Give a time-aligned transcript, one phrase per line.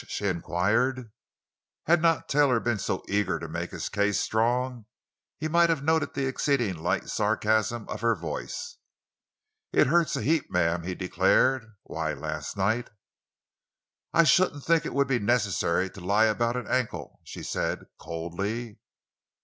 [0.07, 1.11] she inquired.
[1.85, 4.87] Had not Taylor been so eager to make his case strong,
[5.37, 8.77] he might have noted the exceedingly light sarcasm of her voice.
[9.71, 11.67] "It hurts a heap, ma'am," he declared.
[11.83, 12.89] "Why, last night——"
[14.11, 18.79] "I shouldn't think it would be necessary to lie about an ankle," she said, coldly.